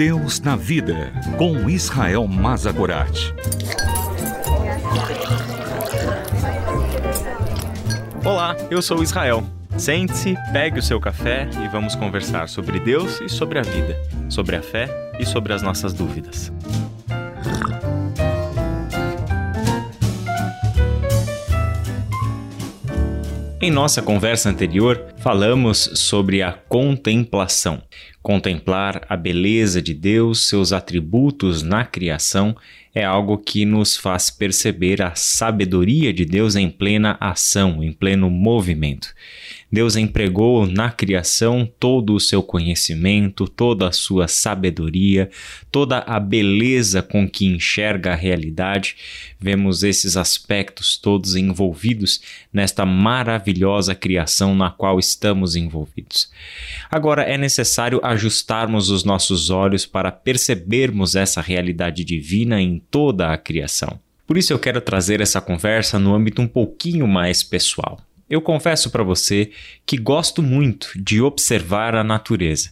[0.00, 3.34] Deus na Vida, com Israel Mazagorat.
[8.24, 9.44] Olá, eu sou Israel.
[9.76, 13.94] Sente-se, pegue o seu café e vamos conversar sobre Deus e sobre a vida,
[14.30, 14.88] sobre a fé
[15.18, 16.50] e sobre as nossas dúvidas.
[23.62, 27.82] Em nossa conversa anterior, falamos sobre a contemplação.
[28.22, 32.56] Contemplar a beleza de Deus, seus atributos na criação,
[32.94, 38.30] é algo que nos faz perceber a sabedoria de Deus em plena ação, em pleno
[38.30, 39.12] movimento.
[39.72, 45.30] Deus empregou na criação todo o seu conhecimento, toda a sua sabedoria,
[45.70, 48.96] toda a beleza com que enxerga a realidade.
[49.38, 52.20] Vemos esses aspectos todos envolvidos
[52.52, 56.30] nesta maravilhosa criação na qual estamos envolvidos.
[56.90, 63.38] Agora é necessário ajustarmos os nossos olhos para percebermos essa realidade divina em toda a
[63.38, 64.00] criação.
[64.26, 68.00] Por isso eu quero trazer essa conversa no âmbito um pouquinho mais pessoal.
[68.30, 69.50] Eu confesso para você
[69.84, 72.70] que gosto muito de observar a natureza,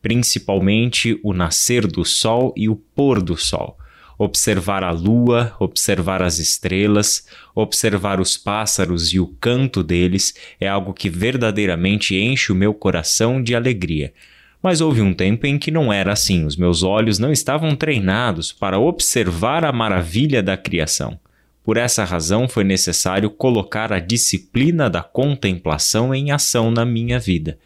[0.00, 3.76] principalmente o nascer do sol e o pôr do sol.
[4.16, 10.94] Observar a lua, observar as estrelas, observar os pássaros e o canto deles é algo
[10.94, 14.14] que verdadeiramente enche o meu coração de alegria.
[14.62, 18.52] Mas houve um tempo em que não era assim, os meus olhos não estavam treinados
[18.52, 21.20] para observar a maravilha da criação.
[21.64, 27.58] Por essa razão foi necessário colocar a disciplina da contemplação em ação na minha vida.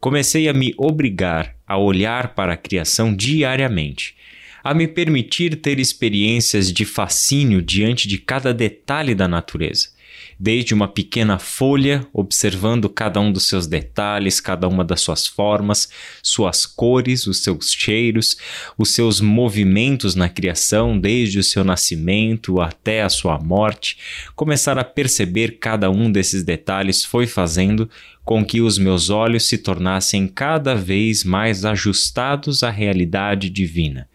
[0.00, 4.16] Comecei a me obrigar a olhar para a criação diariamente,
[4.62, 9.93] a me permitir ter experiências de fascínio diante de cada detalhe da natureza
[10.38, 15.88] desde uma pequena folha, observando cada um dos seus detalhes, cada uma das suas formas,
[16.22, 18.36] suas cores, os seus cheiros,
[18.76, 23.96] os seus movimentos na criação, desde o seu nascimento até a sua morte.
[24.34, 27.88] Começar a perceber cada um desses detalhes foi fazendo
[28.24, 34.08] com que os meus olhos se tornassem cada vez mais ajustados à realidade divina.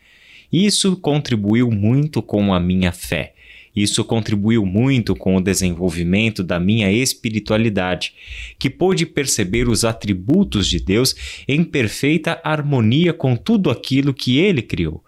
[0.52, 3.36] Isso contribuiu muito com a minha fé
[3.82, 8.14] isso contribuiu muito com o desenvolvimento da minha espiritualidade,
[8.58, 11.16] que pôde perceber os atributos de Deus
[11.48, 15.04] em perfeita harmonia com tudo aquilo que ele criou.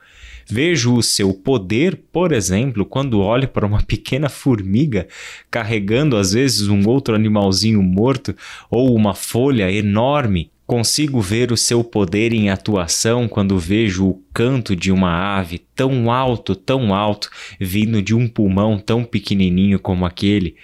[0.47, 5.07] Vejo o seu poder, por exemplo, quando olho para uma pequena formiga
[5.49, 8.35] carregando às vezes um outro animalzinho morto
[8.69, 14.73] ou uma folha enorme Consigo ver o seu poder em atuação quando vejo o canto
[14.73, 20.55] de uma ave tão alto, tão alto, vindo de um pulmão tão pequenininho como aquele.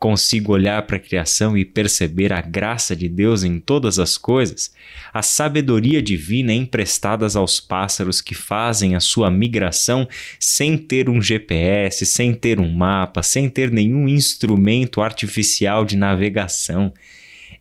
[0.00, 4.74] Consigo olhar para a criação e perceber a graça de Deus em todas as coisas,
[5.14, 10.08] a sabedoria divina emprestadas aos pássaros que fazem a sua migração
[10.40, 16.92] sem ter um GPS, sem ter um mapa, sem ter nenhum instrumento artificial de navegação.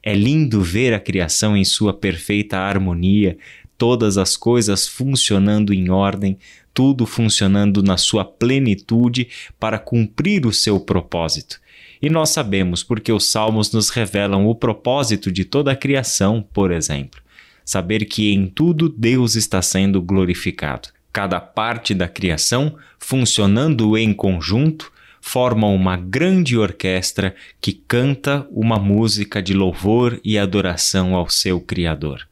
[0.03, 3.37] É lindo ver a criação em sua perfeita harmonia,
[3.77, 6.37] todas as coisas funcionando em ordem,
[6.73, 9.27] tudo funcionando na sua plenitude
[9.59, 11.59] para cumprir o seu propósito.
[12.01, 16.71] E nós sabemos porque os salmos nos revelam o propósito de toda a criação, por
[16.71, 17.21] exemplo.
[17.63, 20.89] Saber que em tudo Deus está sendo glorificado.
[21.13, 24.91] Cada parte da criação funcionando em conjunto
[25.21, 32.27] formam uma grande orquestra que canta uma música de louvor e adoração ao seu Criador.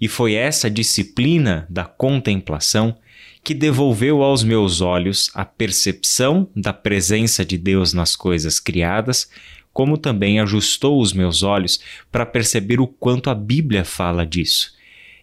[0.00, 2.96] E foi essa disciplina da contemplação
[3.42, 9.28] que devolveu aos meus olhos a percepção da presença de Deus nas coisas criadas,
[9.72, 11.80] como também ajustou os meus olhos
[12.10, 14.74] para perceber o quanto a Bíblia fala disso.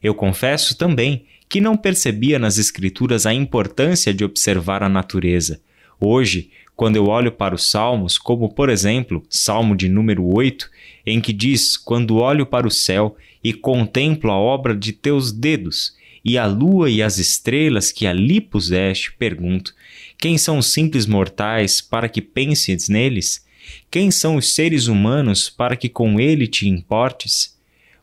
[0.02, 5.62] Eu confesso também que não percebia nas Escrituras a importância de observar a natureza.
[6.00, 10.70] Hoje, quando eu olho para os salmos, como por exemplo, Salmo de número 8,
[11.06, 15.94] em que diz: Quando olho para o céu e contemplo a obra de teus dedos,
[16.24, 19.74] e a lua e as estrelas que ali puseste, pergunto:
[20.18, 23.46] Quem são os simples mortais para que penses neles?
[23.92, 27.59] Quem são os seres humanos para que com ele te importes?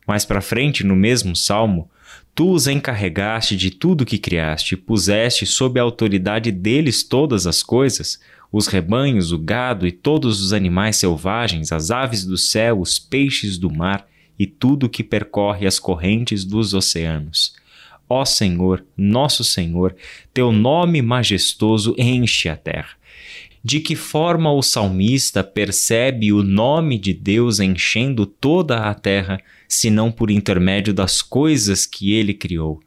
[0.07, 1.91] Mais para frente, no mesmo salmo,
[2.37, 8.21] Tu os encarregaste de tudo que criaste, puseste sob a autoridade deles todas as coisas,
[8.53, 13.57] os rebanhos, o gado e todos os animais selvagens, as aves do céu, os peixes
[13.57, 14.07] do mar
[14.39, 17.55] e tudo que percorre as correntes dos oceanos.
[18.07, 19.97] Ó Senhor, nosso Senhor,
[20.35, 22.97] teu nome majestoso enche a terra.
[23.69, 30.13] De que forma o salmista percebe o nome de Deus enchendo toda a terra, senão
[30.13, 32.81] por intermédio das coisas que ele criou?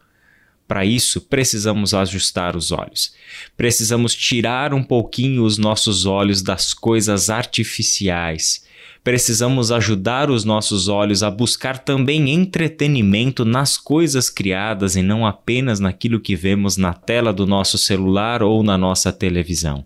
[0.66, 3.14] Para isso, precisamos ajustar os olhos.
[3.58, 8.64] Precisamos tirar um pouquinho os nossos olhos das coisas artificiais.
[9.04, 15.82] Precisamos ajudar os nossos olhos a buscar também entretenimento nas coisas criadas e não apenas
[15.82, 19.86] naquilo que vemos na tela do nosso celular ou na nossa televisão